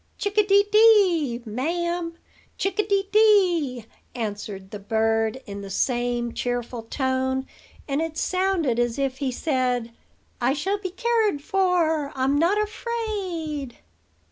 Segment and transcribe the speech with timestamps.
[0.17, 2.17] "'Chick a dee dee, ma'am,
[2.57, 3.85] chick a dee dee!'"
[4.15, 7.45] answered the bird in the same cheerful tone.
[7.87, 9.91] And it sounded as if he said,
[10.41, 12.11] 'I shall be cared for.
[12.15, 13.77] I'm not afraid.'